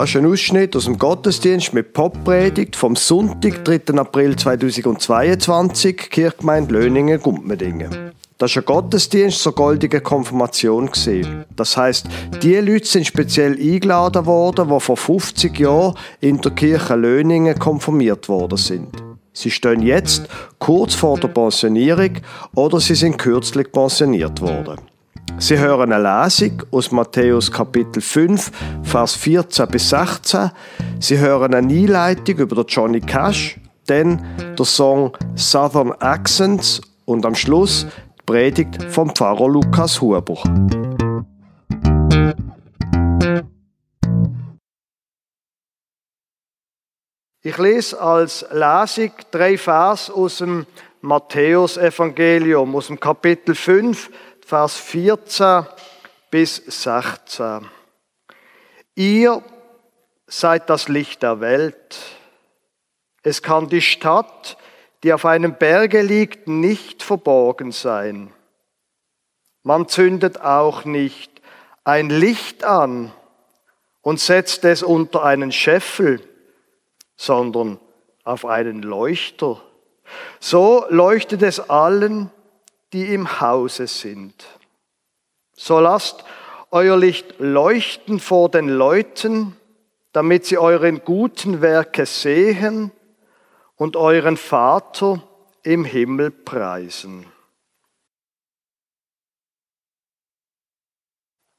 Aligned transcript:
Das 0.00 0.10
ist 0.10 0.16
ein 0.16 0.26
Ausschnitt 0.26 0.76
aus 0.76 0.84
dem 0.84 0.96
Gottesdienst 0.96 1.74
mit 1.74 1.92
Poppredigt 1.92 2.76
vom 2.76 2.94
Sonntag, 2.94 3.64
3. 3.64 3.98
April 3.98 4.36
2022, 4.36 5.96
Kirchgemeinde 6.08 6.72
Löningen, 6.72 7.20
Gumpmedingen. 7.20 8.12
Das 8.38 8.54
war 8.54 8.62
ein 8.62 8.66
Gottesdienst 8.66 9.42
zur 9.42 9.56
goldigen 9.56 10.00
Konfirmation. 10.00 10.88
Das 11.56 11.76
heißt, 11.76 12.06
die 12.44 12.54
Leute 12.54 12.86
sind 12.86 13.08
speziell 13.08 13.58
eingeladen 13.58 14.24
worden, 14.24 14.68
die 14.72 14.78
vor 14.78 14.96
50 14.96 15.58
Jahren 15.58 15.96
in 16.20 16.40
der 16.42 16.52
Kirche 16.52 16.94
Löningen 16.94 17.58
konfirmiert 17.58 18.28
worden 18.28 18.56
sind. 18.56 18.90
Sie 19.32 19.50
stehen 19.50 19.82
jetzt 19.82 20.28
kurz 20.60 20.94
vor 20.94 21.18
der 21.18 21.26
Pensionierung 21.26 22.18
oder 22.54 22.78
sie 22.78 22.94
sind 22.94 23.18
kürzlich 23.18 23.72
pensioniert 23.72 24.40
worden. 24.40 24.78
Sie 25.40 25.56
hören 25.56 25.92
eine 25.92 26.24
Lesung 26.24 26.64
aus 26.72 26.90
Matthäus 26.90 27.52
Kapitel 27.52 28.02
5, 28.02 28.50
Vers 28.82 29.14
14 29.14 29.68
bis 29.68 29.88
16. 29.90 30.50
Sie 30.98 31.16
hören 31.16 31.54
eine 31.54 31.72
Einleitung 31.72 32.38
über 32.38 32.64
Johnny 32.66 33.00
Cash, 33.00 33.56
dann 33.86 34.20
der 34.58 34.64
Song 34.64 35.16
Southern 35.36 35.92
Accents 36.00 36.80
und 37.04 37.24
am 37.24 37.36
Schluss 37.36 37.86
die 38.18 38.22
Predigt 38.26 38.82
vom 38.90 39.14
Pfarrer 39.14 39.48
Lukas 39.48 40.00
Huber. 40.00 40.42
Ich 47.42 47.56
lese 47.58 48.00
als 48.00 48.44
Lesung 48.50 49.12
drei 49.30 49.56
Vers 49.56 50.10
aus 50.10 50.38
dem 50.38 50.66
Matthäus-Evangelium, 51.00 52.74
aus 52.74 52.88
dem 52.88 52.98
Kapitel 52.98 53.54
5, 53.54 54.10
Vers 54.48 54.78
14 54.78 55.66
bis 56.30 56.56
16. 56.56 57.68
Ihr 58.94 59.42
seid 60.26 60.70
das 60.70 60.88
Licht 60.88 61.22
der 61.22 61.40
Welt. 61.40 61.98
Es 63.22 63.42
kann 63.42 63.68
die 63.68 63.82
Stadt, 63.82 64.56
die 65.02 65.12
auf 65.12 65.26
einem 65.26 65.56
Berge 65.56 66.00
liegt, 66.00 66.48
nicht 66.48 67.02
verborgen 67.02 67.72
sein. 67.72 68.32
Man 69.64 69.86
zündet 69.86 70.40
auch 70.40 70.86
nicht 70.86 71.42
ein 71.84 72.08
Licht 72.08 72.64
an 72.64 73.12
und 74.00 74.18
setzt 74.18 74.64
es 74.64 74.82
unter 74.82 75.24
einen 75.24 75.52
Scheffel, 75.52 76.26
sondern 77.16 77.78
auf 78.24 78.46
einen 78.46 78.80
Leuchter. 78.80 79.60
So 80.40 80.86
leuchtet 80.88 81.42
es 81.42 81.68
allen, 81.68 82.30
die 82.92 83.12
im 83.14 83.40
Hause 83.40 83.86
sind. 83.86 84.46
So 85.54 85.80
lasst 85.80 86.24
euer 86.70 86.96
Licht 86.96 87.38
leuchten 87.38 88.20
vor 88.20 88.50
den 88.50 88.68
Leuten, 88.68 89.56
damit 90.12 90.46
sie 90.46 90.58
euren 90.58 91.04
guten 91.04 91.60
Werke 91.60 92.06
sehen 92.06 92.92
und 93.76 93.96
euren 93.96 94.36
Vater 94.36 95.22
im 95.62 95.84
Himmel 95.84 96.30
preisen. 96.30 97.26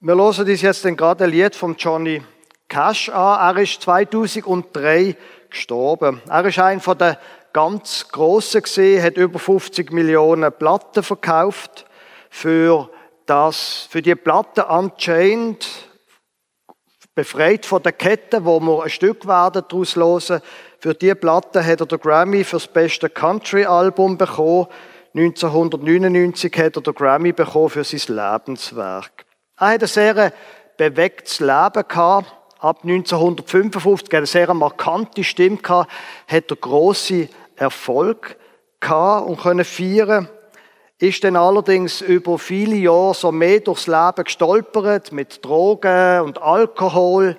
Wir 0.02 0.16
hören 0.16 0.40
uns 0.40 0.62
jetzt 0.62 0.84
gerade 0.84 1.26
ein 1.26 1.30
Lied 1.30 1.56
von 1.56 1.76
Johnny 1.76 2.24
Cash 2.70 3.10
an. 3.10 3.58
Er 3.58 3.62
ist 3.62 3.82
2003 3.82 5.18
gestorben. 5.50 6.22
Er 6.30 6.46
ist 6.46 6.60
einer 6.60 6.96
der 6.96 7.20
ganz 7.54 8.08
große 8.10 8.62
gesehen, 8.62 9.04
hat 9.04 9.18
über 9.18 9.40
50 9.40 9.92
Millionen 9.92 10.52
Platten 10.52 11.04
verkauft. 11.04 11.86
Für 12.30 12.90
das, 13.26 13.88
für 13.90 14.02
die 14.02 14.16
Platte 14.16 14.66
Unchained, 14.66 15.68
befreit 17.16 17.66
von 17.66 17.84
der 17.84 17.92
Kette, 17.92 18.46
wo 18.46 18.60
wir 18.60 18.84
ein 18.84 18.90
Stück 18.90 19.28
werden 19.28 19.64
daraus 19.68 19.96
hören. 19.96 20.42
Für 20.80 20.94
die 20.94 21.14
Platte 21.16 21.66
hat 21.66 21.82
er 21.82 21.86
den 21.86 22.00
Grammy 22.00 22.44
für 22.44 22.56
das 22.56 22.68
beste 22.68 23.10
Country-Album 23.10 24.18
bekommen. 24.18 24.68
1999 25.14 26.54
hat 26.58 26.78
er 26.78 26.82
den 26.82 26.94
Grammy 26.94 27.34
bekommen 27.34 27.70
für 27.70 27.84
sein 27.84 28.16
Lebenswerk. 28.16 29.26
Er 29.60 29.68
hat 29.68 29.82
ein 29.82 29.88
sehr 29.88 30.32
bewegtes 30.78 31.42
Leben 31.42 31.84
gehabt. 31.88 32.39
Ab 32.62 32.80
1955 32.84 34.14
eine 34.14 34.26
sehr 34.26 34.54
markante 34.54 35.24
Stimme 35.24 35.56
gehabt, 35.56 35.90
hat 36.28 36.52
er 36.52 36.58
große 36.58 37.30
Erfolg 37.56 38.36
gehabt 38.82 39.30
und 39.30 39.40
können 39.40 39.64
feiern. 39.64 40.28
Ist 40.98 41.24
dann 41.24 41.38
allerdings 41.38 42.02
über 42.02 42.38
viele 42.38 42.76
Jahre 42.76 43.14
so 43.14 43.32
mehr 43.32 43.62
durchs 43.62 43.88
Leben 43.88 44.26
gestolpert 44.26 45.14
mit 45.14 45.46
Drogen 45.46 46.20
und 46.20 46.42
Alkohol. 46.42 47.38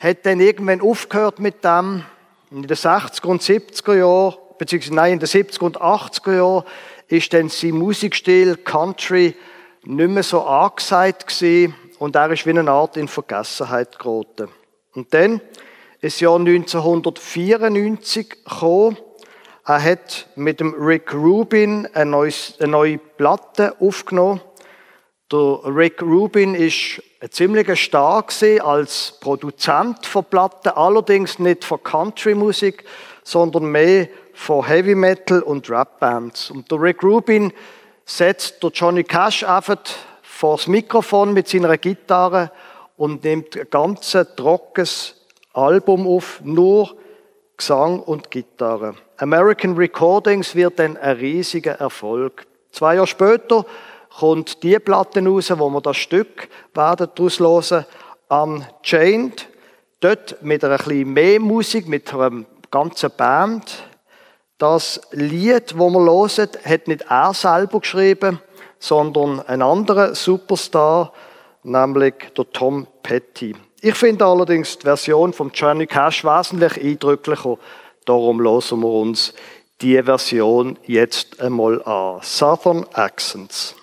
Hat 0.00 0.26
dann 0.26 0.40
irgendwann 0.40 0.80
aufgehört 0.80 1.38
mit 1.38 1.62
dem. 1.62 2.04
In 2.50 2.62
den 2.62 2.76
60er 2.76 3.26
und 3.26 3.42
70er 3.42 3.94
Jahren, 3.94 4.34
beziehungsweise 4.58 4.94
nein, 4.96 5.12
in 5.12 5.18
den 5.20 5.28
70er 5.28 5.62
und 5.62 5.80
80er 5.80 6.36
Jahren, 6.36 6.64
ist 7.06 7.32
dann 7.32 7.48
sein 7.48 7.76
Musikstil 7.76 8.56
Country 8.56 9.36
nicht 9.84 10.10
mehr 10.10 10.24
so 10.24 10.42
angesagt 10.42 11.28
gewesen 11.28 11.76
und 11.98 12.16
er 12.16 12.30
ist 12.30 12.46
wie 12.46 12.50
eine 12.50 12.70
Art 12.70 12.96
in 12.96 13.08
Vergessenheit 13.08 13.98
geraten. 13.98 14.48
Und 14.94 15.12
dann 15.14 15.40
ist 16.00 16.20
Jahr 16.20 16.36
1994 16.36 18.44
gekommen 18.44 18.96
er 19.68 19.84
hat 19.84 20.28
mit 20.34 20.60
dem 20.60 20.74
Rick 20.80 21.12
Rubin 21.12 21.86
eine 21.92 22.10
neue, 22.10 22.32
eine 22.58 22.68
neue 22.68 22.96
Platte 22.96 23.76
aufgenommen. 23.80 24.40
Der 25.30 25.60
Rick 25.66 26.00
Rubin 26.00 26.54
ist 26.54 27.02
ein 27.20 27.30
ziemlicher 27.30 27.76
Star 27.76 28.24
als 28.64 29.18
Produzent 29.20 30.06
von 30.06 30.24
Platten, 30.24 30.70
allerdings 30.70 31.38
nicht 31.38 31.66
von 31.66 31.82
Country-Musik, 31.82 32.82
sondern 33.22 33.66
mehr 33.66 34.08
von 34.32 34.66
Heavy 34.66 34.94
Metal 34.94 35.42
und 35.42 35.68
Rap 35.68 36.00
Bands. 36.00 36.50
Und 36.50 36.70
der 36.70 36.80
Rick 36.80 37.02
Rubin 37.02 37.52
setzt 38.06 38.62
der 38.62 38.70
Johnny 38.70 39.04
Cash 39.04 39.44
einfach 39.44 39.80
vor 40.38 40.56
das 40.56 40.68
Mikrofon 40.68 41.32
mit 41.32 41.48
seiner 41.48 41.76
Gitarre 41.78 42.52
und 42.96 43.24
nimmt 43.24 43.56
ein 43.56 43.66
ganz 43.68 44.16
trockenes 44.36 45.16
Album 45.52 46.06
auf, 46.06 46.40
nur 46.44 46.94
Gesang 47.56 47.98
und 47.98 48.30
Gitarre. 48.30 48.94
American 49.16 49.74
Recordings 49.74 50.54
wird 50.54 50.78
dann 50.78 50.96
ein 50.96 51.16
riesiger 51.16 51.80
Erfolg. 51.80 52.46
Zwei 52.70 52.94
Jahre 52.94 53.08
später 53.08 53.66
kommt 54.16 54.62
die 54.62 54.78
Platte 54.78 55.26
raus, 55.26 55.52
wo 55.56 55.68
wir 55.70 55.80
das 55.80 55.96
Stück 55.96 56.48
daraus 56.72 57.40
hören, 57.40 57.84
Unchained. 58.28 59.48
Dort 59.98 60.40
mit 60.42 60.62
einer 60.62 60.78
bisschen 60.78 61.14
mehr 61.14 61.40
Musik, 61.40 61.88
mit 61.88 62.14
einer 62.14 62.44
ganzen 62.70 63.10
Band. 63.16 63.82
Das 64.56 65.00
Lied, 65.10 65.76
wo 65.76 65.90
wir 65.90 65.98
hören, 65.98 66.48
hat 66.64 66.86
nicht 66.86 67.06
er 67.08 67.34
selber 67.34 67.80
geschrieben, 67.80 68.38
sondern 68.78 69.40
ein 69.40 69.62
anderer 69.62 70.14
Superstar, 70.14 71.12
nämlich 71.62 72.14
der 72.36 72.50
Tom 72.52 72.86
Petty. 73.02 73.54
Ich 73.80 73.94
finde 73.94 74.24
allerdings 74.24 74.78
die 74.78 74.84
Version 74.84 75.32
von 75.32 75.50
Johnny 75.54 75.86
Cash 75.86 76.24
wesentlich 76.24 76.76
eindrücklicher. 76.82 77.58
Darum 78.04 78.40
hören 78.40 78.80
wir 78.80 78.88
uns 78.88 79.34
die 79.80 80.02
Version 80.02 80.76
jetzt 80.86 81.40
einmal 81.40 81.82
an. 81.84 82.18
Southern 82.22 82.84
Accents. 82.94 83.76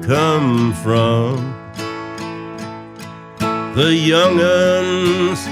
come 0.00 0.72
from. 0.72 1.54
The 3.74 3.94
young'uns 3.94 5.44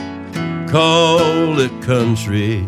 call 0.71 1.61
it 1.61 1.83
country. 1.83 2.65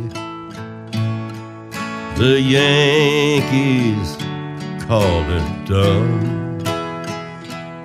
The 2.16 2.40
Yankees 2.40 4.16
call 4.86 5.22
it 5.38 5.64
dumb. 5.64 6.60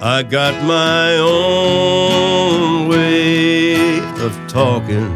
I 0.01 0.21
got 0.21 0.53
my 0.65 1.15
own 1.17 2.89
way 2.89 3.99
of 4.25 4.37
talking, 4.47 5.15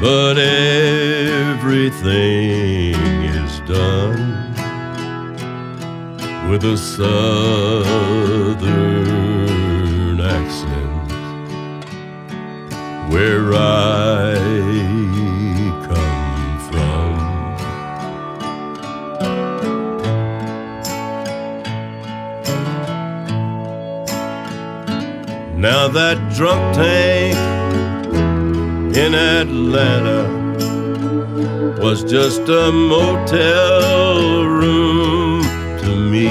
but 0.00 0.38
everything 0.38 1.94
is 3.24 3.45
done 3.66 4.54
with 6.48 6.64
a 6.64 6.76
southern 6.76 7.80
accent 10.20 11.12
where 13.12 13.52
I 13.54 14.34
come 15.88 16.60
from. 16.70 17.16
Now 25.60 25.88
that 25.88 26.32
drunk 26.34 26.76
tank 26.76 27.36
in 28.96 29.14
Atlanta 29.14 30.45
was 31.78 32.02
just 32.04 32.40
a 32.48 32.72
motel 32.72 34.46
room 34.46 35.42
to 35.78 35.94
me. 36.10 36.28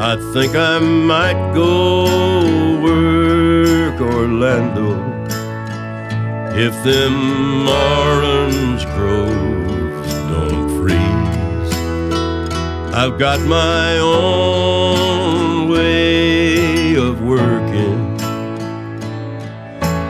I 0.00 0.16
think 0.32 0.56
I 0.56 0.80
might 0.80 1.52
go 1.54 2.80
work 2.82 4.00
Orlando 4.00 4.98
if 6.56 6.74
them 6.82 7.68
orange 7.68 8.84
groves 8.96 10.14
don't 10.32 10.68
freeze. 10.76 11.74
I've 12.92 13.16
got 13.18 13.38
my 13.40 13.98
own 13.98 15.68
way 15.70 16.96
of 16.96 17.22
working, 17.22 18.16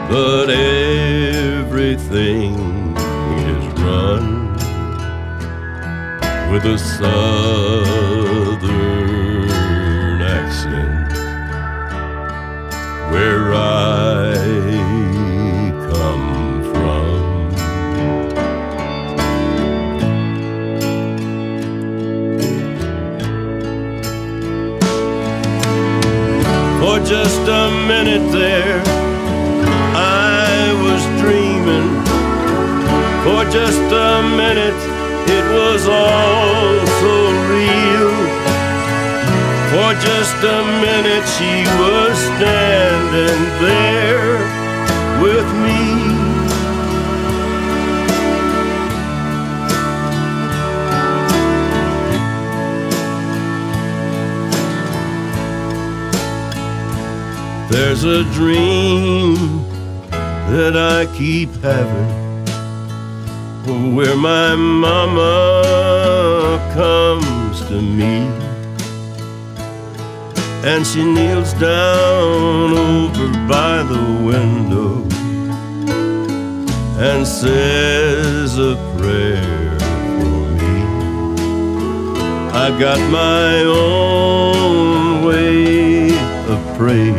but 0.08 0.48
everything 0.50 2.53
with 6.54 6.66
a 6.66 6.78
southern 6.78 7.10
accent 10.22 11.12
where 13.10 13.52
I 13.52 14.34
come 15.90 16.62
from. 16.62 17.50
For 26.80 26.98
just 27.04 27.48
a 27.48 27.68
minute 27.88 28.30
there, 28.30 28.80
I 29.96 30.72
was 30.84 31.02
dreaming. 31.20 31.90
For 33.24 33.42
just 33.50 33.92
a 33.92 34.22
minute, 34.36 34.93
it 35.28 35.44
was 35.52 35.88
all 35.88 36.86
so 37.00 37.14
real. 37.50 38.14
For 39.70 39.90
just 40.00 40.36
a 40.44 40.62
minute, 40.80 41.26
she 41.36 41.64
was 41.80 42.16
standing 42.36 43.40
there 43.60 44.38
with 45.22 45.48
me. 45.64 45.84
There's 57.70 58.04
a 58.04 58.22
dream 58.32 59.64
that 60.52 60.76
I 60.76 61.06
keep 61.16 61.50
having 61.62 62.23
where 63.66 64.16
my 64.16 64.54
mama 64.54 65.22
comes 66.74 67.60
to 67.68 67.80
me 67.80 68.28
and 70.64 70.86
she 70.86 71.02
kneels 71.02 71.54
down 71.54 72.72
over 72.76 73.28
by 73.48 73.82
the 73.82 74.02
window 74.22 75.02
and 76.98 77.26
says 77.26 78.58
a 78.58 78.76
prayer 78.98 79.78
for 79.78 80.46
me. 80.60 80.76
I 82.52 82.68
got 82.78 82.98
my 83.10 83.62
own 83.64 85.24
way 85.24 86.10
of 86.48 86.76
praying 86.76 87.16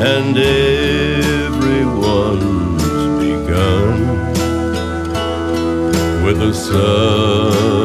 and 0.00 0.36
everyone's 0.36 1.64
with 6.38 6.70
a 6.72 7.83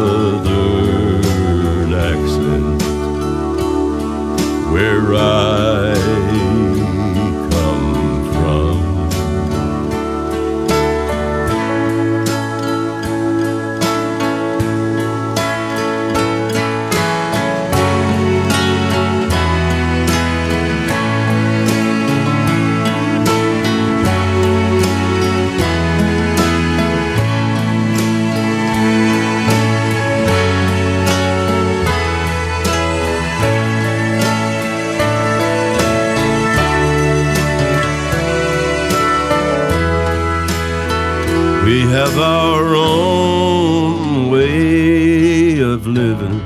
We 41.70 41.82
have 41.82 42.18
our 42.18 42.74
own 42.74 44.32
way 44.32 45.60
of 45.60 45.86
living, 45.86 46.42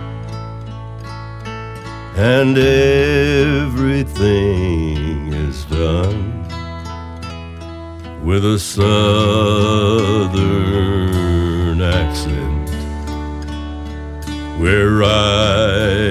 and 2.17 2.57
everything 2.57 4.01
is 5.31 5.63
done 5.63 6.43
with 8.25 8.43
a 8.43 8.59
southern 8.59 8.81
accent. 11.81 12.69
Where 14.59 15.03
I 15.05 16.02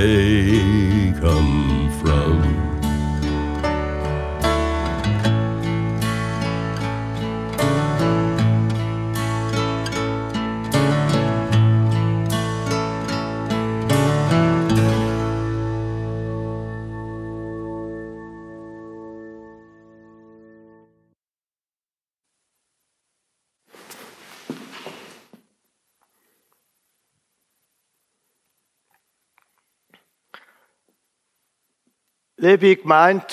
Liebe 32.45 32.75
Gemeinde, 32.75 33.25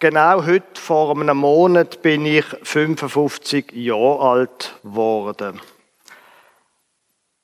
genau 0.00 0.44
heute 0.44 0.80
vor 0.80 1.16
einem 1.16 1.36
Monat 1.36 2.02
bin 2.02 2.26
ich 2.26 2.44
55 2.64 3.70
Jahre 3.70 4.18
alt 4.18 4.74
geworden. 4.82 5.60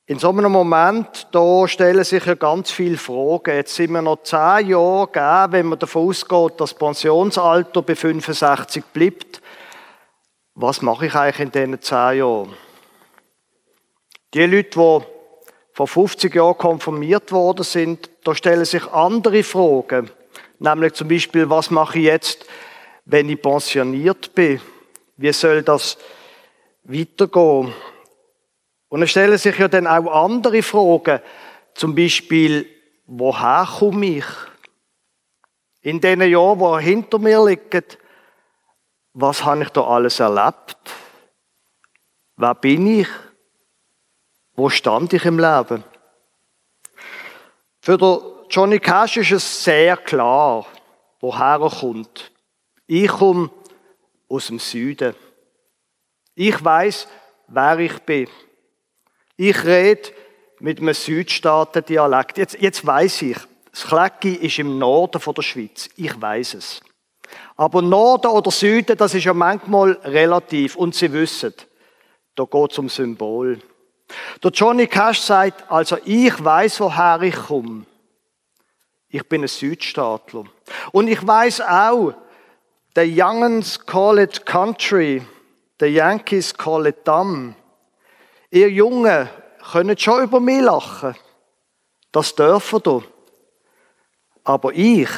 In 0.07 0.19
so 0.19 0.31
einem 0.31 0.51
Moment, 0.51 1.29
da 1.31 1.69
stellen 1.69 2.03
sich 2.03 2.27
ja 2.27 2.35
ganz 2.35 2.73
viele 2.73 2.97
Fragen. 2.97 3.55
Jetzt 3.55 3.77
sind 3.77 3.93
wir 3.93 4.03
noch 4.03 4.25
zehn 4.25 4.71
Jahre 4.71 5.07
gegeben, 5.07 5.53
wenn 5.53 5.67
man 5.67 5.79
davon 5.79 6.09
ausgeht, 6.09 6.61
dass 6.61 6.71
das 6.71 6.75
Pensionsalter 6.75 7.83
bei 7.83 7.95
65 7.95 8.83
bleibt. 8.93 9.41
Was 10.57 10.83
mache 10.83 11.07
ich 11.07 11.15
eigentlich 11.15 11.39
in 11.39 11.53
diesen 11.53 11.83
zehn 11.83 12.19
Jahren? 12.19 12.53
Die 14.35 14.45
Leute, 14.45 14.71
die 14.71 15.07
vor 15.73 15.87
50 15.87 16.35
Jahren 16.35 16.59
konfirmiert 16.59 17.31
worden 17.31 17.63
sind, 17.63 18.11
da 18.25 18.35
stellen 18.35 18.65
sich 18.65 18.85
andere 18.89 19.45
Fragen. 19.45 20.11
Nämlich 20.63 20.93
zum 20.93 21.09
Beispiel, 21.09 21.51
was 21.51 21.71
mache 21.73 21.99
ich 21.99 22.05
jetzt, 22.05 22.47
wenn 23.05 23.29
ich 23.29 23.43
pensioniert 23.43 24.33
bin? 24.33 24.61
Wie 25.17 25.33
soll 25.33 25.65
das 25.65 25.99
weitergehen? 26.85 27.75
Und 28.89 29.01
dann 29.01 29.09
stellen 29.09 29.37
sich 29.39 29.59
ja 29.59 29.67
dann 29.67 29.89
auch 29.89 30.25
andere 30.25 30.63
Fragen. 30.63 31.21
Zum 31.75 31.97
Beispiel, 31.97 32.69
woher 33.07 33.67
komme 33.79 34.07
ich? 34.07 34.25
In 35.81 36.01
den 36.01 36.23
Jahren, 36.23 36.79
die 36.79 36.85
hinter 36.85 37.19
mir 37.19 37.45
liegen, 37.45 37.85
was 39.15 39.45
habe 39.45 39.65
ich 39.65 39.71
da 39.71 39.83
alles 39.83 40.21
erlebt? 40.21 40.79
Wer 42.37 42.55
bin 42.55 43.01
ich? 43.01 43.09
Wo 44.55 44.69
stand 44.69 45.13
ich 45.13 45.25
im 45.25 45.41
Leben? 45.41 45.83
Für 47.81 47.99
den 47.99 48.32
Johnny 48.55 48.79
Cash 48.79 49.17
ist 49.17 49.31
es 49.31 49.65
sehr 49.65 49.97
klar, 49.97 50.67
woher 51.21 51.59
er 51.59 51.71
kommt. 51.71 52.31
Ich 52.87 53.09
komme 53.09 53.51
aus 54.29 54.49
dem 54.49 54.59
Süden. 54.59 55.15
Ich 56.35 56.63
weiß, 56.63 57.09
wer 57.49 57.79
ich 57.79 57.99
bin. 58.01 58.29
Ich 59.39 59.65
rede 59.65 60.11
mit 60.59 60.81
einem 60.81 60.93
Südstaaten-Dialekt. 60.93 62.37
Jetzt, 62.37 62.61
jetzt 62.61 62.87
weiß 62.87 63.23
ich, 63.23 63.39
Das 63.71 63.87
Klecki 63.87 64.35
ist 64.35 64.59
im 64.59 64.79
Norden 64.79 65.19
von 65.19 65.33
der 65.33 65.41
Schweiz. 65.41 65.89
Ich 65.97 66.21
weiß 66.21 66.53
es. 66.53 66.83
Aber 67.57 67.81
Norden 67.81 68.33
oder 68.33 68.51
Süden, 68.51 68.99
das 68.99 69.15
ist 69.15 69.25
ja 69.25 69.33
manchmal 69.33 69.93
relativ. 70.05 70.77
Und 70.77 70.95
Sie 70.95 71.11
wissen, 71.11 71.55
da 72.35 72.45
geht 72.45 72.73
es 72.73 72.79
um 72.79 72.91
Symbol. 72.91 73.61
Der 74.45 74.51
Johnny 74.51 74.89
Cash 74.89 75.21
sagt, 75.21 75.73
also 75.73 75.97
ich 76.05 76.45
weiß, 76.45 76.81
woher 76.81 77.23
ich 77.23 77.35
komme. 77.35 77.87
Ich 79.15 79.29
bin 79.29 79.43
ein 79.43 79.49
Südstaatler. 79.49 80.45
Und 80.91 81.07
ich 81.07 81.25
weiß 81.25 81.61
auch, 81.61 82.15
the 82.97 83.03
Youngens 83.03 83.79
call 83.85 84.19
it 84.19 84.47
country, 84.47 85.23
the 85.79 85.87
Yankees 85.87 86.57
call 86.57 86.87
it 86.87 87.07
dumb. 87.07 87.55
Ihr 88.51 88.71
Jungen 88.71 89.29
könnt 89.71 90.01
schon 90.01 90.25
über 90.25 90.41
mich 90.41 90.63
lachen. 90.63 91.15
Das 92.11 92.35
dürfen 92.35 92.81
ihr. 92.87 93.03
Aber 94.45 94.73
ich, 94.73 95.11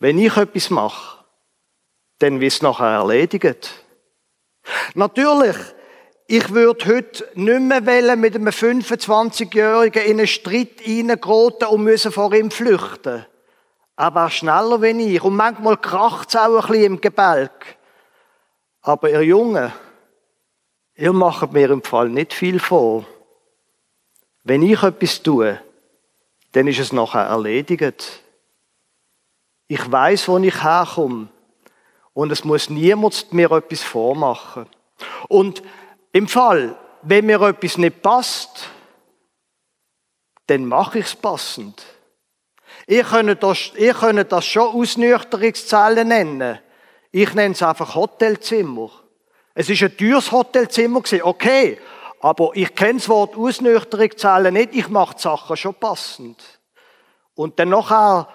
wenn 0.00 0.18
ich 0.18 0.36
etwas 0.36 0.68
mache, 0.68 1.24
dann 2.18 2.40
wird 2.40 2.52
es 2.52 2.60
nachher 2.60 2.98
erledigt. 2.98 3.72
Natürlich, 4.92 5.56
ich 6.26 6.50
würde 6.50 6.86
heute 6.86 7.26
nicht 7.34 7.60
mehr 7.60 7.86
wollen, 7.86 8.20
mit 8.20 8.34
einem 8.34 8.48
25-Jährigen 8.48 10.04
in 10.04 10.18
einen 10.18 10.26
Streit 10.26 10.82
reingeraten 10.86 11.68
und 11.68 11.84
müssen 11.84 12.12
vor 12.12 12.34
ihm 12.34 12.50
flüchten. 12.50 13.26
Er 14.00 14.14
war 14.14 14.30
schneller 14.30 14.80
wie 14.80 15.14
ich. 15.14 15.22
Und 15.22 15.36
manchmal 15.36 15.76
kracht 15.76 16.30
es 16.30 16.36
auch 16.36 16.64
ein 16.64 16.68
bisschen 16.68 16.84
im 16.84 17.00
Gebälk. 17.02 17.76
Aber 18.80 19.10
ihr 19.10 19.20
Jungen, 19.20 19.70
ihr 20.94 21.12
macht 21.12 21.52
mir 21.52 21.68
im 21.68 21.82
Fall 21.82 22.08
nicht 22.08 22.32
viel 22.32 22.60
vor. 22.60 23.04
Wenn 24.42 24.62
ich 24.62 24.82
etwas 24.82 25.22
tue, 25.22 25.60
dann 26.52 26.66
ist 26.66 26.78
es 26.78 26.94
nachher 26.94 27.26
erledigt. 27.26 28.22
Ich 29.68 29.92
weiß, 29.92 30.28
wo 30.28 30.38
ich 30.38 30.62
herkomme. 30.62 31.28
Und 32.14 32.32
es 32.32 32.42
muss 32.42 32.70
niemand 32.70 33.34
mir 33.34 33.52
etwas 33.52 33.82
vormachen. 33.82 34.64
Und 35.28 35.62
im 36.12 36.26
Fall, 36.26 36.74
wenn 37.02 37.26
mir 37.26 37.42
etwas 37.42 37.76
nicht 37.76 38.00
passt, 38.00 38.66
dann 40.46 40.64
mache 40.64 41.00
ich 41.00 41.04
es 41.04 41.14
passend. 41.14 41.84
Ihr 42.90 43.04
könnt, 43.04 43.40
das, 43.40 43.70
ihr 43.76 43.94
könnt 43.94 44.32
das 44.32 44.44
schon 44.44 44.74
Ausnüchterungszellen 44.74 46.08
nennen. 46.08 46.58
Ich 47.12 47.32
nenne 47.34 47.54
es 47.54 47.62
einfach 47.62 47.94
Hotelzimmer. 47.94 48.90
Es 49.54 49.70
ist 49.70 49.80
ein 49.84 49.96
teures 49.96 50.32
Hotelzimmer 50.32 51.00
okay. 51.22 51.78
Aber 52.18 52.50
ich 52.54 52.74
kenne 52.74 52.98
das 52.98 53.08
Wort 53.08 53.36
Ausnüchterungszellen 53.36 54.54
nicht. 54.54 54.74
Ich 54.74 54.88
mache 54.88 55.14
die 55.14 55.22
Sachen 55.22 55.56
schon 55.56 55.76
passend. 55.76 56.42
Und 57.36 57.60
dann 57.60 57.68
nachher 57.68 58.26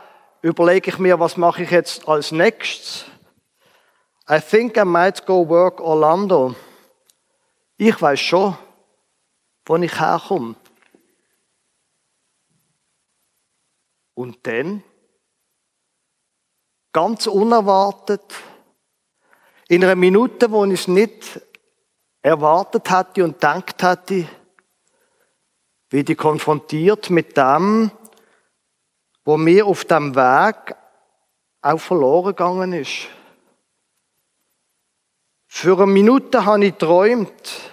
überlege 0.41 0.89
ich 0.89 1.00
mir, 1.00 1.19
was 1.19 1.35
mache 1.35 1.63
ich 1.63 1.71
jetzt 1.71 2.07
als 2.07 2.31
nächstes? 2.31 3.03
I 4.29 4.39
think 4.39 4.77
I 4.77 4.85
might 4.85 5.25
go 5.25 5.50
work 5.50 5.81
Orlando. 5.81 6.55
Ich 7.75 8.01
weiß 8.01 8.21
schon, 8.21 8.57
wo 9.65 9.75
ich 9.75 10.00
herkomme. 10.00 10.55
Und 14.15 14.48
dann, 14.48 14.84
ganz 16.91 17.27
unerwartet, 17.27 18.24
in 19.67 19.84
einer 19.84 19.95
Minute, 19.95 20.50
wo 20.51 20.65
ich 20.65 20.81
es 20.81 20.88
nicht 20.88 21.41
erwartet 22.22 22.89
hatte 22.89 23.24
und 23.24 23.34
gedacht 23.34 23.84
hatte, 23.84 24.27
wie 25.89 26.00
ich 26.00 26.17
konfrontiert 26.17 27.10
mit 27.10 27.38
dem, 27.38 27.91
wo 29.24 29.38
mir 29.38 29.65
auf 29.65 29.86
dem 29.86 30.15
Weg 30.15 30.75
auch 31.62 31.79
verloren 31.79 32.27
gegangen 32.27 32.74
ist. 32.74 33.07
Für 35.48 35.77
eine 35.77 35.88
Minute 35.88 36.45
habe 36.45 36.65
ich 36.65 36.77
geträumt 36.77 37.72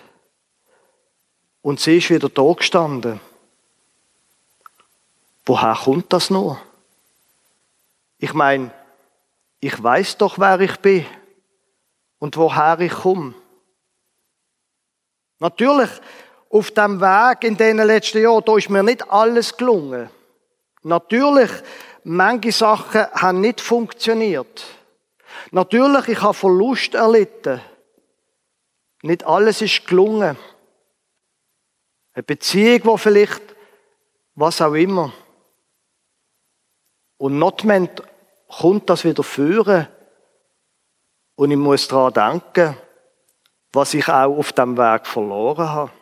und 1.63 1.81
sie 1.81 1.99
ist 1.99 2.11
wieder 2.11 2.29
da 2.29 2.53
gestanden. 2.53 3.21
Woher 5.45 5.75
kommt 5.75 6.13
das 6.13 6.31
noch? 6.31 6.59
Ich 8.19 8.33
meine, 8.33 8.71
ich 9.61 9.83
weiß 9.83 10.17
doch, 10.19 10.39
wer 10.39 10.61
ich 10.61 10.77
bin 10.77 11.07
und 12.19 12.37
woher 12.37 12.79
ich 12.81 12.93
komme. 12.93 13.35
Natürlich, 15.39 15.91
auf 16.51 16.71
dem 16.71 17.01
Weg 17.01 17.45
in 17.45 17.57
den 17.57 17.79
letzten 17.79 18.23
Jahren, 18.23 18.45
da 18.45 18.57
ist 18.57 18.71
mir 18.71 18.83
nicht 18.83 19.11
alles 19.11 19.57
gelungen. 19.57 20.09
Natürlich, 20.83 21.51
manche 22.05 22.53
Sachen 22.53 23.07
haben 23.13 23.41
nicht 23.41 23.61
funktioniert. 23.61 24.65
Natürlich, 25.51 26.09
ich 26.09 26.23
habe 26.23 26.35
Verlust 26.35 26.95
erlitten. 26.95 27.61
Nicht 29.03 29.25
alles 29.25 29.63
ist 29.63 29.87
gelungen. 29.87 30.37
Eine 32.15 32.23
Beziehung, 32.23 32.81
wo 32.85 32.97
vielleicht, 32.97 33.43
was 34.35 34.61
auch 34.61 34.75
immer. 34.75 35.13
Und 37.23 37.39
notwendig 37.39 38.03
kommt 38.49 38.91
das 38.91 39.05
wieder 39.05 39.23
führen. 39.23 39.87
Und 41.37 41.53
ich 41.53 41.57
muss 41.57 41.87
daran 41.87 42.43
denken, 42.43 42.77
was 43.73 43.95
ich 43.95 44.09
auch 44.09 44.37
auf 44.37 44.53
dem 44.53 44.77
Weg 44.77 45.07
verloren 45.07 45.69
habe. 45.69 45.93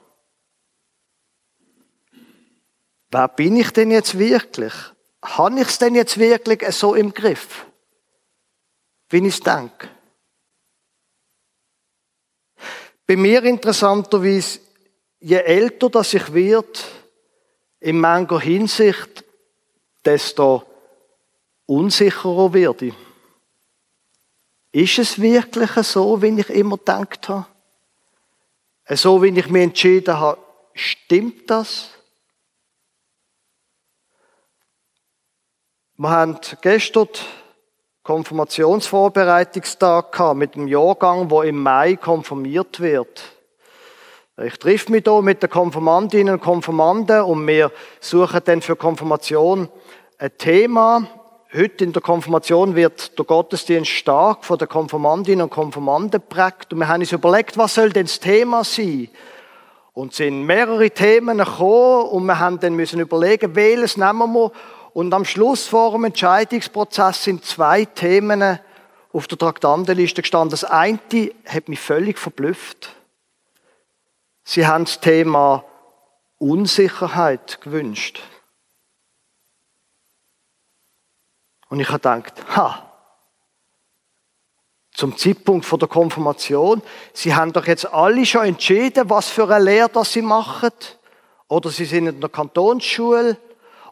Wer 3.11 3.29
bin 3.29 3.57
ich 3.57 3.71
denn 3.71 3.91
jetzt 3.91 4.19
wirklich? 4.19 4.73
Habe 5.23 5.61
ich 5.61 5.69
es 5.69 5.77
denn 5.77 5.95
jetzt 5.95 6.17
wirklich 6.17 6.62
so 6.75 6.95
im 6.95 7.12
Griff? 7.12 7.67
Wie 9.11 9.19
ich 9.19 9.35
es 9.35 9.41
denke? 9.41 9.91
Bei 13.07 13.17
mir 13.17 13.45
interessanterweise, 13.45 14.61
je 15.19 15.37
älter 15.37 15.91
das 15.91 16.15
ich 16.15 16.33
wird, 16.33 16.83
in 17.79 18.00
mancher 18.00 18.41
Hinsicht, 18.41 19.23
desto 20.03 20.65
unsicherer 21.71 22.53
werde. 22.53 22.93
Ist 24.73 24.99
es 24.99 25.21
wirklich 25.21 25.71
so, 25.87 26.21
wie 26.21 26.41
ich 26.41 26.50
immer 26.50 26.77
gedacht 26.77 27.29
habe? 27.29 27.47
So, 28.89 29.23
wie 29.23 29.29
ich 29.29 29.49
mich 29.49 29.62
entschieden 29.62 30.19
habe, 30.19 30.41
stimmt 30.75 31.49
das? 31.49 31.91
Wir 35.97 36.11
haben 36.11 36.41
gestern 36.61 37.07
Konfirmationsvorbereitungstag 38.03 40.11
gehabt 40.11 40.39
mit 40.39 40.57
dem 40.57 40.67
Jahrgang, 40.67 41.31
wo 41.31 41.43
im 41.43 41.62
Mai 41.62 41.95
konfirmiert 41.95 42.81
wird. 42.81 43.23
Ich 44.43 44.59
treffe 44.59 44.91
mich 44.91 45.05
hier 45.05 45.23
mit 45.23 45.41
den 45.43 45.50
Konfirmandinnen 45.50 46.35
und 46.35 46.41
Konfirmanden 46.41 47.23
und 47.23 47.47
wir 47.47 47.71
suchen 48.00 48.41
dann 48.45 48.62
für 48.62 48.75
Konfirmation 48.75 49.69
ein 50.19 50.37
Thema. 50.37 51.20
Heute 51.52 51.83
in 51.83 51.92
der 51.92 52.00
Konfirmation 52.00 52.76
wird 52.76 53.19
der 53.19 53.25
Gottesdienst 53.25 53.90
stark 53.90 54.45
von 54.45 54.57
den 54.57 54.69
Konfirmandinnen 54.69 55.42
und 55.42 55.50
Konfirmanden 55.50 56.21
geprägt. 56.21 56.73
Und 56.73 56.78
wir 56.78 56.87
haben 56.87 57.00
uns 57.00 57.11
überlegt, 57.11 57.59
was 57.59 57.75
soll 57.75 57.90
denn 57.90 58.07
das 58.07 58.21
Thema 58.21 58.62
sein? 58.62 59.09
Und 59.92 60.14
sind 60.14 60.45
mehrere 60.45 60.90
Themen 60.90 61.38
gekommen 61.38 62.09
und 62.11 62.26
wir 62.26 62.38
haben 62.38 62.61
dann 62.61 62.76
müssen 62.76 63.00
überlegen, 63.00 63.57
welches 63.57 63.97
nehmen 63.97 64.33
wir 64.33 64.52
und 64.92 65.12
am 65.12 65.25
Schluss 65.25 65.66
vor 65.66 65.90
dem 65.90 66.04
Entscheidungsprozess 66.04 67.25
sind 67.25 67.45
zwei 67.45 67.85
Themen 67.85 68.61
auf 69.12 69.26
der 69.26 69.38
Traktandenliste 69.38 70.23
gestanden. 70.23 70.50
Das 70.50 70.62
eine 70.62 71.00
hat 71.47 71.69
mich 71.69 71.80
völlig 71.80 72.19
verblüfft. 72.19 72.95
Sie 74.45 74.69
haben 74.69 74.85
das 74.85 75.00
Thema 75.00 75.64
Unsicherheit 76.38 77.61
gewünscht. 77.61 78.21
Und 81.71 81.81
ich 81.81 81.89
habe 81.89 81.99
gedacht, 81.99 82.35
ha, 82.55 82.87
zum 84.93 85.17
Zeitpunkt 85.17 85.71
der 85.71 85.89
Konfirmation, 85.89 86.83
Sie 87.15 87.35
haben 87.35 87.53
doch 87.53 87.67
jetzt 87.67 87.87
alle 87.87 88.27
schon 88.27 88.45
entschieden, 88.45 89.09
was 89.09 89.31
für 89.31 89.49
eine 89.49 89.65
Lehre 89.65 89.89
das 89.89 90.12
Sie 90.12 90.21
machen. 90.21 90.73
Oder 91.49 91.71
Sie 91.71 91.87
sind 91.87 92.07
in 92.07 92.21
der 92.21 92.29
Kantonsschule 92.29 93.39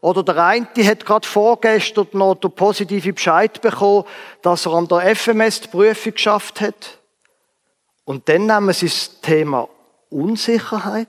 oder 0.01 0.23
der 0.23 0.45
eine 0.45 0.67
hat 0.85 1.05
gerade 1.05 1.27
vorgestern 1.27 2.07
noch 2.13 2.37
den 2.37 2.53
positiven 2.53 3.15
Bescheid 3.15 3.61
bekommen, 3.61 4.05
dass 4.43 4.67
er 4.67 4.75
an 4.75 4.87
der 4.87 5.17
FMS 5.17 5.63
die 5.63 5.69
Prüfung 5.69 6.13
geschafft 6.13 6.61
hat. 6.61 6.99
Und 8.05 8.29
dann 8.29 8.47
nehmen 8.47 8.73
sie 8.73 8.87
das 8.87 9.21
Thema 9.21 9.69
Unsicherheit. 10.09 11.09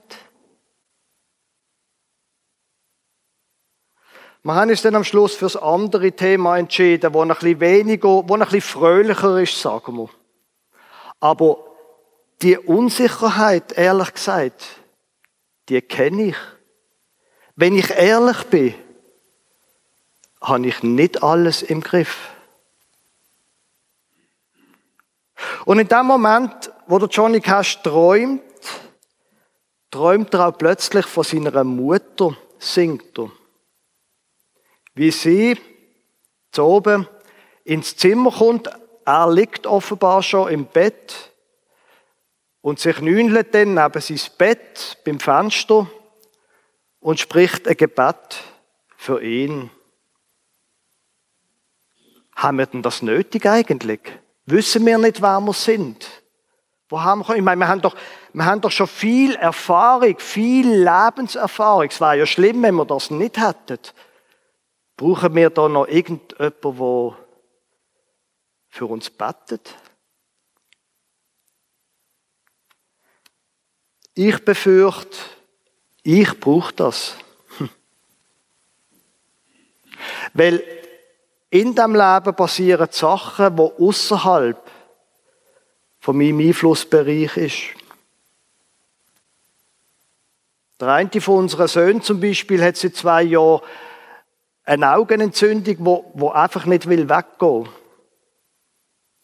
Wir 4.42 4.54
haben 4.54 4.70
uns 4.70 4.80
dann 4.80 4.94
am 4.94 5.04
Schluss 5.04 5.34
für 5.34 5.44
das 5.44 5.56
andere 5.56 6.12
Thema 6.12 6.56
entschieden, 6.56 7.12
wo 7.12 7.20
ein 7.20 7.28
bisschen 7.28 7.60
weniger, 7.60 8.08
wo 8.26 8.34
ein 8.34 8.40
bisschen 8.40 8.62
fröhlicher 8.62 9.38
ist, 9.38 9.60
sagen 9.60 9.98
wir. 9.98 10.08
Aber 11.20 11.58
die 12.40 12.56
Unsicherheit, 12.56 13.72
ehrlich 13.72 14.14
gesagt, 14.14 14.64
die 15.68 15.82
kenne 15.82 16.28
ich. 16.28 16.36
Wenn 17.54 17.76
ich 17.76 17.90
ehrlich 17.90 18.44
bin, 18.44 18.74
habe 20.40 20.66
ich 20.66 20.82
nicht 20.82 21.22
alles 21.22 21.60
im 21.60 21.82
Griff. 21.82 22.30
Und 25.66 25.78
in 25.78 25.88
dem 25.88 26.06
Moment, 26.06 26.72
wo 26.86 26.98
der 26.98 27.08
Johnny 27.10 27.40
Cash 27.40 27.82
träumt, 27.82 28.42
träumt 29.90 30.32
er 30.32 30.48
auch 30.48 30.56
plötzlich 30.56 31.04
von 31.04 31.24
seiner 31.24 31.62
Mutter, 31.62 32.34
singt 32.58 33.18
er. 33.18 33.30
Wie 35.00 35.12
sie 35.12 35.58
zu 36.52 36.62
oben 36.62 37.08
ins 37.64 37.96
Zimmer 37.96 38.30
kommt, 38.30 38.68
er 39.06 39.32
liegt 39.32 39.66
offenbar 39.66 40.22
schon 40.22 40.52
im 40.52 40.66
Bett 40.66 41.32
und 42.60 42.80
sich 42.80 43.00
nünlet 43.00 43.54
dann 43.54 43.72
neben 43.72 43.98
sein 44.02 44.20
Bett 44.36 44.98
beim 45.06 45.18
Fenster 45.18 45.90
und 46.98 47.18
spricht 47.18 47.66
ein 47.66 47.78
Gebet 47.78 48.42
für 48.98 49.22
ihn. 49.22 49.70
Haben 52.36 52.58
wir 52.58 52.66
denn 52.66 52.82
das 52.82 53.00
nötig 53.00 53.46
eigentlich? 53.46 54.00
Wissen 54.44 54.84
wir 54.84 54.98
nicht, 54.98 55.22
wer 55.22 55.40
wir 55.40 55.54
sind? 55.54 56.06
Wo 56.90 57.00
haben 57.00 57.26
wir, 57.26 57.36
ich 57.36 57.42
meine, 57.42 57.60
wir 57.60 57.68
haben 57.68 57.80
doch, 57.80 57.96
wir 58.34 58.44
haben 58.44 58.60
doch 58.60 58.70
schon 58.70 58.86
viel 58.86 59.34
Erfahrung, 59.36 60.18
viel 60.18 60.84
Lebenserfahrung. 60.84 61.88
Es 61.88 62.02
wäre 62.02 62.18
ja 62.18 62.26
schlimm, 62.26 62.62
wenn 62.62 62.74
wir 62.74 62.84
das 62.84 63.10
nicht 63.10 63.38
hätten. 63.38 63.78
Brauchen 65.00 65.34
wir 65.34 65.48
da 65.48 65.66
noch 65.66 65.88
irgendjemanden, 65.88 66.60
der 66.62 67.16
für 68.68 68.84
uns 68.84 69.08
betet? 69.08 69.74
Ich 74.12 74.44
befürchte, 74.44 75.16
ich 76.02 76.38
brauche 76.38 76.74
das. 76.74 77.16
Weil 80.34 80.62
in 81.48 81.74
dem 81.74 81.94
Leben 81.94 82.36
passieren 82.36 82.88
Sachen, 82.90 83.56
die 83.56 83.62
außerhalb 83.62 84.70
von 85.98 86.18
meinem 86.18 86.40
Einflussbereich 86.40 87.38
ist. 87.38 87.62
Der 90.78 90.88
eine 90.88 91.20
von 91.22 91.38
unseren 91.38 91.68
Söhnen 91.68 92.02
zum 92.02 92.20
Beispiel 92.20 92.62
hat 92.62 92.76
seit 92.76 92.96
zwei 92.96 93.22
Jahren 93.22 93.62
eine 94.70 94.94
Augenentzündung, 94.94 95.76
wo, 95.80 96.12
wo 96.14 96.28
einfach 96.30 96.64
nicht 96.64 96.88
will 96.88 97.08
weggehen. 97.08 97.68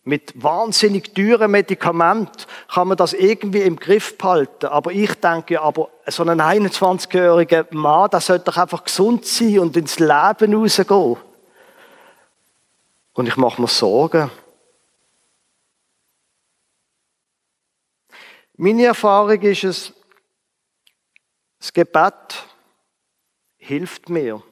Mit 0.03 0.43
wahnsinnig 0.43 1.15
teuren 1.15 1.53
Medikamenten 1.53 2.45
kann 2.69 2.88
man 2.88 2.97
das 2.97 3.12
irgendwie 3.12 3.62
im 3.62 3.76
Griff 3.76 4.19
behalten. 4.19 4.67
Aber 4.67 4.91
ich 4.91 5.15
denke, 5.15 5.61
aber 5.61 5.91
so 6.09 6.25
ein 6.25 6.41
21-jähriger 6.41 7.73
Mann, 7.73 8.11
der 8.11 8.21
sollte 8.21 8.47
doch 8.47 8.57
einfach 8.57 8.83
gesund 8.85 9.25
sein 9.25 9.61
und 9.61 9.76
ins 9.76 10.00
Leben 10.00 10.55
rausgehen. 10.55 11.17
Und 13.12 13.29
ich 13.29 13.37
mache 13.37 13.61
mir 13.61 13.69
Sorgen. 13.69 14.31
Meine 18.57 18.87
Erfahrung 18.87 19.41
ist 19.43 19.65
es, 19.65 19.93
das 21.61 21.73
Gebet 21.73 22.45
hilft 23.59 24.09
mir. 24.09 24.43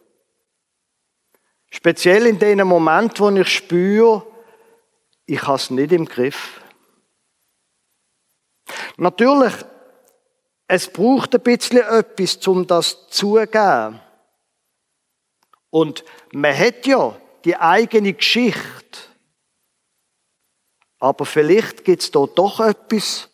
Speziell 1.74 2.26
in 2.26 2.38
den 2.38 2.64
Momenten, 2.68 3.18
wo 3.18 3.40
ich 3.40 3.48
spüre, 3.48 4.24
ich 5.26 5.42
habe 5.42 5.56
es 5.56 5.70
nicht 5.70 5.90
im 5.90 6.04
Griff. 6.04 6.60
Natürlich, 8.96 9.52
es 10.68 10.86
braucht 10.88 11.34
ein 11.34 11.40
bisschen 11.40 11.78
etwas, 11.78 12.36
um 12.46 12.64
das 12.64 13.08
zugeben. 13.08 14.00
Und 15.70 16.04
man 16.32 16.56
hat 16.56 16.86
ja 16.86 17.16
die 17.44 17.56
eigene 17.56 18.12
Geschichte. 18.12 19.00
Aber 21.00 21.26
vielleicht 21.26 21.84
gibt 21.84 22.02
es 22.02 22.10
da 22.12 22.24
doch 22.24 22.60
etwas, 22.60 23.28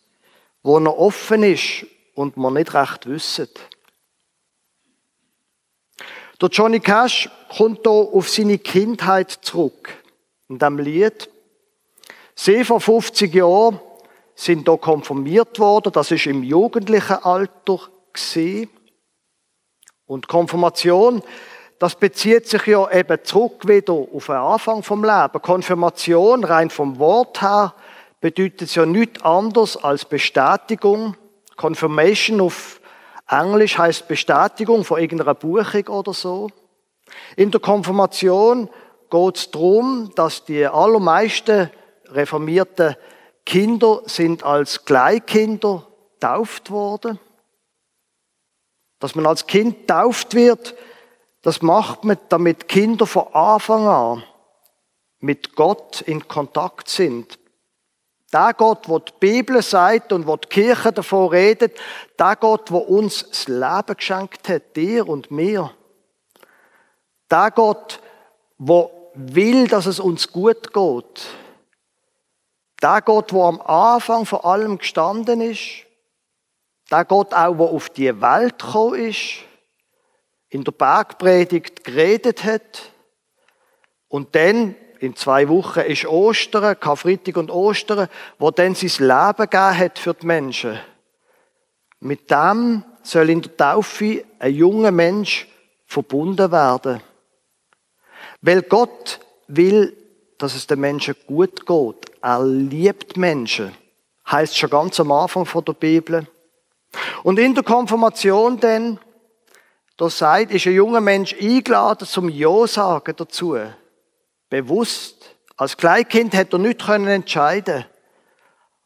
wo 0.63 0.79
noch 0.79 0.97
offen 0.97 1.43
ist 1.43 1.85
und 2.15 2.37
man 2.37 2.55
nicht 2.55 2.73
recht 2.73 3.05
wissen. 3.05 3.49
Der 6.41 6.49
Johnny 6.49 6.79
Cash 6.79 7.29
kommt 7.55 7.81
hier 7.83 7.91
auf 7.91 8.27
seine 8.27 8.57
Kindheit 8.57 9.29
zurück. 9.29 9.93
In 10.49 10.57
diesem 10.57 10.79
Lied 10.79 11.29
Sie 12.33 12.63
vor 12.63 12.81
50 12.81 13.31
Jahren 13.35 13.79
sind 14.33 14.67
da 14.67 14.75
konfirmiert 14.75 15.59
worden. 15.59 15.91
Das 15.93 16.09
ist 16.09 16.25
im 16.25 16.41
jugendlichen 16.41 17.17
Alter. 17.17 17.79
Und 20.07 20.27
Konfirmation, 20.27 21.21
das 21.77 21.95
bezieht 21.95 22.47
sich 22.47 22.65
ja 22.65 22.91
eben 22.91 23.23
zurück 23.23 23.67
wieder 23.67 23.93
auf 23.93 24.25
den 24.25 24.35
Anfang 24.35 24.81
vom 24.81 25.03
Leben. 25.03 25.41
Konfirmation, 25.41 26.43
rein 26.43 26.71
vom 26.71 26.97
Wort 26.97 27.41
her, 27.43 27.75
bedeutet 28.19 28.73
ja 28.73 28.87
nichts 28.87 29.21
anderes 29.21 29.77
als 29.77 30.05
Bestätigung. 30.05 31.15
Confirmation 31.55 32.41
auf 32.41 32.80
Englisch 33.31 33.77
heißt 33.77 34.07
Bestätigung 34.07 34.83
von 34.83 34.99
irgendeiner 34.99 35.33
Buchung 35.33 35.87
oder 35.87 36.13
so. 36.13 36.49
In 37.37 37.49
der 37.49 37.61
Konfirmation 37.61 38.69
geht 39.09 39.37
es 39.37 39.51
darum, 39.51 40.11
dass 40.15 40.45
die 40.45 40.65
allermeisten 40.65 41.71
reformierte 42.07 42.97
Kinder 43.45 44.01
sind 44.05 44.43
als 44.43 44.85
Kleinkinder 44.85 45.87
tauft 46.19 46.71
worden. 46.71 47.19
Dass 48.99 49.15
man 49.15 49.25
als 49.25 49.47
Kind 49.47 49.87
tauft 49.87 50.35
wird, 50.35 50.75
das 51.41 51.61
macht 51.61 52.03
man, 52.03 52.17
damit 52.29 52.67
Kinder 52.67 53.07
von 53.07 53.27
Anfang 53.33 53.87
an 53.87 54.23
mit 55.19 55.55
Gott 55.55 56.01
in 56.01 56.27
Kontakt 56.27 56.89
sind. 56.89 57.39
Der 58.33 58.53
Gott, 58.53 58.87
wo 58.87 58.99
die 58.99 59.11
Bibel 59.19 59.61
sagt 59.61 60.13
und 60.13 60.25
wo 60.25 60.37
die 60.37 60.47
Kirche 60.47 60.93
davon 60.93 61.29
redet, 61.29 61.77
der 62.17 62.35
Gott, 62.37 62.71
wo 62.71 62.77
uns 62.77 63.27
das 63.29 63.47
Leben 63.47 63.97
geschenkt 63.97 64.47
hat, 64.47 64.75
dir 64.75 65.07
und 65.07 65.31
mir. 65.31 65.71
Der 67.29 67.51
Gott, 67.51 67.99
wo 68.57 69.11
will, 69.15 69.67
dass 69.67 69.85
es 69.85 69.99
uns 69.99 70.31
gut 70.31 70.73
geht. 70.73 71.25
Der 72.81 73.01
Gott, 73.01 73.33
wo 73.33 73.43
am 73.43 73.59
Anfang 73.61 74.25
von 74.25 74.39
allem 74.39 74.77
gestanden 74.77 75.41
ist, 75.41 75.85
der 76.89 77.05
Gott 77.05 77.33
auch, 77.33 77.57
wo 77.57 77.65
auf 77.65 77.89
die 77.89 78.21
Welt 78.21 78.59
gekommen 78.59 79.09
ist, 79.09 79.39
in 80.49 80.63
der 80.63 80.71
Bergpredigt 80.71 81.83
geredet 81.83 82.43
hat 82.43 82.91
und 84.09 84.35
dann 84.35 84.75
in 85.01 85.15
zwei 85.15 85.49
Wochen 85.49 85.79
ist 85.79 86.05
Ostern, 86.05 86.79
Karfreitag 86.79 87.35
und 87.35 87.49
Ostern, 87.49 88.07
wo 88.37 88.51
dann 88.51 88.75
sein 88.75 89.07
Leben 89.07 89.49
gegeben 89.49 89.77
hat 89.77 89.97
für 89.97 90.13
die 90.13 90.27
Menschen. 90.27 90.79
Mit 91.99 92.29
dem 92.29 92.83
soll 93.01 93.31
in 93.31 93.41
der 93.41 93.57
Taufe 93.57 94.23
ein 94.37 94.53
junger 94.53 94.91
Mensch 94.91 95.47
verbunden 95.87 96.51
werden. 96.51 97.01
Weil 98.41 98.61
Gott 98.61 99.19
will, 99.47 99.97
dass 100.37 100.55
es 100.55 100.67
den 100.67 100.79
Menschen 100.79 101.15
gut 101.25 101.65
geht. 101.65 102.11
Er 102.21 102.43
liebt 102.45 103.17
Menschen. 103.17 103.75
Heißt 104.29 104.55
schon 104.55 104.69
ganz 104.69 104.99
am 104.99 105.11
Anfang 105.11 105.47
von 105.47 105.65
der 105.65 105.73
Bibel. 105.73 106.27
Und 107.23 107.39
in 107.39 107.55
der 107.55 107.63
Konfirmation 107.63 108.59
dann, 108.59 108.99
da 109.97 110.11
sagt, 110.11 110.51
ist 110.51 110.67
ein 110.67 110.73
junger 110.73 111.01
Mensch 111.01 111.33
eingeladen 111.33 112.07
zum 112.07 112.29
Ja 112.29 112.67
sagen 112.67 113.15
dazu. 113.17 113.57
Bewusst. 114.51 115.37
Als 115.55 115.77
Kleinkind 115.77 116.33
hätte 116.33 116.57
er 116.57 116.59
nicht 116.59 116.85
können 116.85 117.07
entscheiden. 117.07 117.85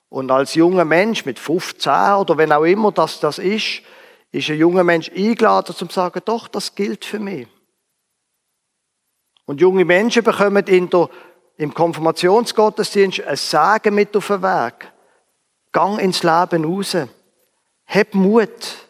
Und 0.09 0.29
als 0.29 0.53
junger 0.53 0.85
Mensch 0.85 1.25
mit 1.25 1.39
15 1.39 1.91
oder 1.91 2.37
wenn 2.37 2.51
auch 2.51 2.63
immer 2.63 2.91
das 2.91 3.19
das 3.19 3.39
ist, 3.39 3.81
ist 4.31 4.49
ein 4.49 4.57
junger 4.57 4.83
Mensch 4.83 5.09
eingeladen 5.09 5.75
zum 5.75 5.89
sagen, 5.89 6.21
doch, 6.23 6.47
das 6.47 6.75
gilt 6.75 7.03
für 7.03 7.19
mich. 7.19 7.47
Und 9.45 9.59
junge 9.59 9.85
Menschen 9.85 10.23
bekommen 10.23 10.65
in 10.67 10.89
der 10.89 11.09
im 11.57 11.73
Konfirmationsgottesdienst 11.73 13.21
ein 13.21 13.35
Sagen 13.35 13.95
mit 13.95 14.15
auf 14.15 14.27
den 14.27 14.43
Weg. 14.43 14.91
Gang 15.71 15.99
ins 15.99 16.21
Leben 16.21 16.63
raus. 16.63 16.95
Hab 17.87 18.13
Mut. 18.13 18.87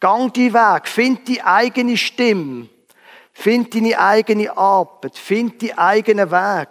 Gang 0.00 0.32
die 0.32 0.54
Weg. 0.54 0.88
Find 0.88 1.28
die 1.28 1.42
eigene 1.42 1.96
Stimme. 1.98 2.68
Find 3.32 3.74
deine 3.74 3.98
eigene 3.98 4.56
Arbeit. 4.56 5.16
Find 5.16 5.60
die 5.62 5.76
eigenen 5.76 6.30
Weg. 6.30 6.68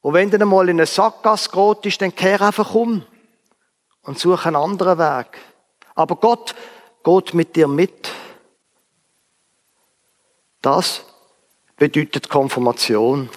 Und 0.00 0.14
wenn 0.14 0.30
du 0.30 0.38
dann 0.38 0.48
mal 0.48 0.68
in 0.68 0.78
eine 0.78 0.86
Sackgasse 0.86 1.50
ist, 1.82 2.00
dann 2.00 2.14
kehr 2.14 2.40
einfach 2.40 2.74
um 2.74 3.04
und 4.02 4.18
such 4.18 4.46
einen 4.46 4.56
anderen 4.56 4.98
Weg. 4.98 5.38
Aber 5.94 6.16
Gott 6.16 6.54
geht 7.04 7.34
mit 7.34 7.54
dir 7.56 7.68
mit. 7.68 8.10
Das 10.62 11.04
bedeutet 11.76 12.28
Konfirmation. 12.28 13.30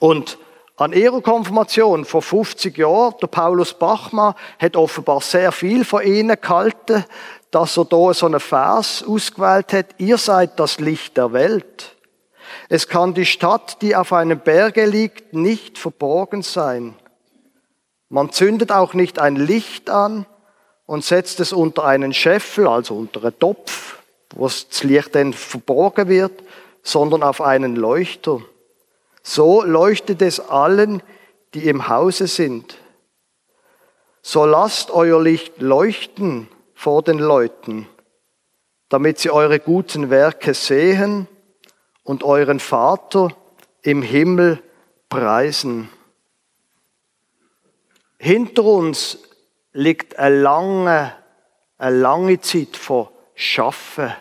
Und 0.00 0.38
An 0.76 0.92
ihrer 0.92 1.20
Konfirmation 1.20 2.04
vor 2.04 2.20
50 2.20 2.76
Jahren, 2.76 3.14
der 3.22 3.28
Paulus 3.28 3.74
Bachmann 3.74 4.34
hat 4.58 4.74
offenbar 4.76 5.20
sehr 5.20 5.52
viel 5.52 5.84
von 5.84 6.02
ihnen 6.02 6.36
gehalten, 6.40 7.04
dass 7.52 7.76
er 7.76 7.84
da 7.84 8.12
so 8.12 8.26
einen 8.26 8.40
Vers 8.40 9.04
ausgewählt 9.06 9.72
hat. 9.72 9.86
Ihr 9.98 10.18
seid 10.18 10.58
das 10.58 10.80
Licht 10.80 11.16
der 11.16 11.32
Welt. 11.32 11.94
Es 12.68 12.88
kann 12.88 13.14
die 13.14 13.26
Stadt, 13.26 13.82
die 13.82 13.94
auf 13.94 14.12
einem 14.12 14.40
Berge 14.40 14.86
liegt, 14.86 15.32
nicht 15.32 15.78
verborgen 15.78 16.42
sein. 16.42 16.96
Man 18.08 18.32
zündet 18.32 18.72
auch 18.72 18.94
nicht 18.94 19.20
ein 19.20 19.36
Licht 19.36 19.90
an 19.90 20.26
und 20.86 21.04
setzt 21.04 21.38
es 21.38 21.52
unter 21.52 21.84
einen 21.84 22.12
Scheffel, 22.12 22.66
also 22.66 22.96
unter 22.96 23.22
einen 23.22 23.38
Topf, 23.38 23.98
wo 24.34 24.44
das 24.46 24.82
Licht 24.82 25.14
dann 25.14 25.34
verborgen 25.34 26.08
wird, 26.08 26.42
sondern 26.82 27.22
auf 27.22 27.40
einen 27.40 27.76
Leuchter. 27.76 28.40
So 29.26 29.62
leuchtet 29.62 30.20
es 30.22 30.38
allen, 30.38 31.02
die 31.54 31.66
im 31.66 31.88
Hause 31.88 32.26
sind. 32.26 32.76
So 34.20 34.44
lasst 34.44 34.90
euer 34.90 35.20
Licht 35.20 35.60
leuchten 35.60 36.48
vor 36.74 37.02
den 37.02 37.18
Leuten, 37.18 37.88
damit 38.90 39.18
sie 39.18 39.30
eure 39.30 39.60
guten 39.60 40.10
Werke 40.10 40.52
sehen 40.52 41.26
und 42.02 42.22
euren 42.22 42.60
Vater 42.60 43.34
im 43.80 44.02
Himmel 44.02 44.62
preisen. 45.08 45.88
Hinter 48.18 48.64
uns 48.64 49.18
liegt 49.72 50.18
eine 50.18 50.42
lange, 50.42 51.12
eine 51.78 51.96
lange 51.98 52.40
Zeit 52.40 52.76
von 52.76 53.08
Schaffen, 53.34 54.12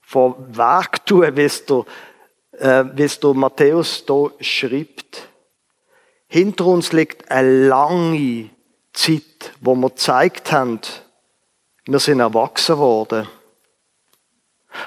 von 0.00 0.34
Werk 0.56 1.04
tun, 1.04 1.36
wie 1.36 1.42
es 1.42 1.66
der, 1.66 1.84
äh, 2.60 2.84
wie 2.94 3.02
es 3.02 3.18
der 3.18 3.34
Matthäus 3.34 4.04
hier 4.06 4.32
schreibt. 4.40 5.28
Hinter 6.28 6.66
uns 6.66 6.92
liegt 6.92 7.30
eine 7.30 7.68
lange 7.68 8.50
Zeit, 8.92 9.52
wo 9.60 9.74
wir 9.74 9.88
gezeigt 9.88 10.52
haben, 10.52 10.80
wir 11.86 11.98
sind 11.98 12.20
erwachsen 12.20 12.78
worden. 12.78 13.26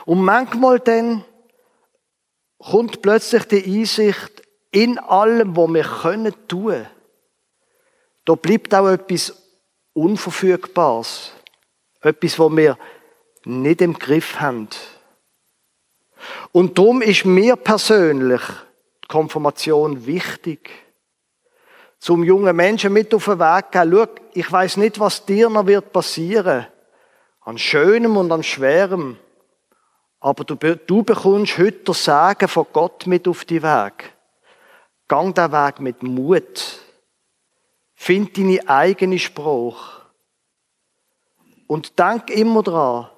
Und 0.06 0.22
manchmal 0.22 0.80
dann 0.80 1.26
kommt 2.60 3.02
plötzlich 3.02 3.44
die 3.46 3.80
Einsicht, 3.80 4.42
in 4.72 4.98
allem, 4.98 5.56
was 5.56 5.74
wir 5.74 5.84
können 5.84 6.34
tun, 6.48 6.88
da 8.26 8.36
bleibt 8.36 8.74
auch 8.74 8.88
etwas 8.88 9.34
Unverfügbares. 9.94 11.32
Etwas, 12.02 12.40
was 12.40 12.56
wir 12.56 12.78
nicht 13.46 13.82
im 13.82 13.94
Griff 13.94 14.40
haben. 14.40 14.70
Und 16.52 16.78
darum 16.78 17.02
ist 17.02 17.26
mir 17.26 17.56
persönlich 17.56 18.42
die 19.04 19.08
Konfirmation 19.08 20.06
wichtig. 20.06 20.70
Zum 22.00 22.24
jungen 22.24 22.56
Menschen 22.56 22.94
mit 22.94 23.14
auf 23.14 23.26
den 23.26 23.40
Weg 23.40 23.72
gehen. 23.72 23.92
Schau, 23.92 24.08
ich 24.34 24.52
weiß 24.52 24.78
nicht, 24.78 25.00
was 25.00 25.26
dir 25.26 25.50
noch 25.50 25.68
wird 25.68 25.94
passieren 25.94 26.68
an 27.46 27.58
Schönem 27.58 28.18
und 28.18 28.32
an 28.32 28.44
Schwerem. 28.44 29.18
Aber 30.20 30.44
du, 30.46 30.56
du 30.56 31.04
bekommst 31.04 31.58
heute 31.58 31.84
das 31.84 32.04
Sagen 32.06 32.48
von 32.48 32.66
Gott 32.72 33.08
mit 33.08 33.28
auf 33.28 33.44
die 33.46 33.62
Weg. 33.62 34.14
Gang 35.08 35.36
den 35.36 35.52
Weg 35.52 35.82
mit 35.82 36.02
Mut. 36.02 36.80
Find 37.94 38.38
deine 38.38 38.68
eigene 38.68 39.20
Spruch. 39.20 40.02
Und 41.68 42.00
denk 42.00 42.30
immer 42.30 42.64
dran, 42.64 43.10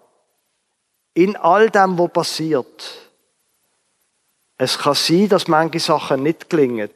in 1.16 1.38
all 1.38 1.70
dem, 1.70 1.98
was 1.98 2.12
passiert, 2.12 3.02
es 4.58 4.78
kann 4.78 4.94
sein, 4.94 5.30
dass 5.30 5.48
manche 5.48 5.80
Sachen 5.80 6.24
nicht 6.24 6.50
gelingen. 6.50 6.92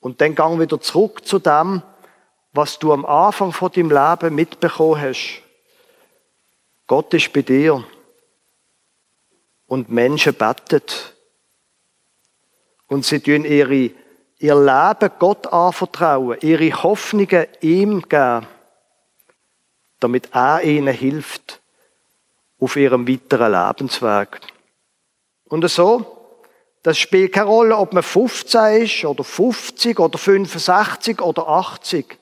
Und 0.00 0.20
dann 0.20 0.34
gang 0.34 0.60
wieder 0.60 0.80
zurück 0.80 1.26
zu 1.26 1.38
dem, 1.38 1.82
was 2.52 2.78
du 2.78 2.92
am 2.92 3.04
Anfang 3.04 3.52
von 3.52 3.72
deinem 3.72 3.90
Leben 3.90 4.34
mitbekommen 4.34 5.00
hast. 5.00 5.42
Gott 6.86 7.12
ist 7.14 7.32
bei 7.32 7.42
dir. 7.42 7.84
Und 9.66 9.90
Menschen 9.90 10.34
beten. 10.34 10.82
Und 12.88 13.06
sie 13.06 13.20
tun 13.20 13.46
ihre, 13.46 13.90
ihr 14.38 14.54
Leben 14.54 15.10
Gott 15.18 15.46
anvertrauen, 15.46 16.38
ihre 16.42 16.82
Hoffnungen 16.82 17.46
ihm 17.62 18.02
geben, 18.02 18.46
damit 20.00 20.34
er 20.34 20.62
ihnen 20.62 20.94
hilft 20.94 21.61
auf 22.62 22.76
ihrem 22.76 23.08
weiteren 23.08 23.52
Lebensweg. 23.52 24.40
Und 25.48 25.68
so, 25.68 26.06
das 26.84 26.96
spielt 26.96 27.32
keine 27.32 27.48
Rolle, 27.48 27.76
ob 27.76 27.92
man 27.92 28.04
15 28.04 28.82
ist 28.82 29.04
oder 29.04 29.24
50 29.24 29.98
oder 29.98 30.16
65 30.16 31.20
oder 31.20 31.48
80. 31.48 32.18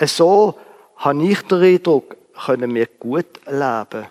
So 0.00 0.58
habe 0.96 1.22
ich 1.22 1.40
den 1.42 1.62
Eindruck, 1.62 2.16
können 2.44 2.74
wir 2.74 2.86
gut 2.98 3.40
leben. 3.46 4.06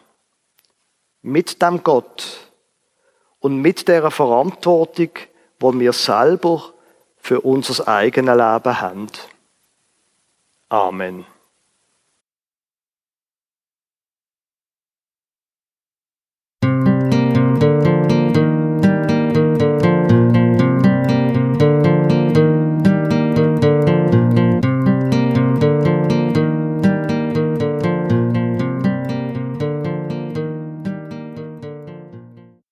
Mit 1.22 1.62
dem 1.62 1.84
Gott 1.84 2.50
und 3.40 3.62
mit 3.62 3.88
der 3.90 4.10
Verantwortung, 4.12 5.10
die 5.62 5.80
wir 5.80 5.92
selber 5.92 6.74
für 7.18 7.42
unser 7.42 7.88
eigenes 7.88 8.36
Leben 8.36 8.82
haben. 8.82 9.08
Amen. 10.70 11.26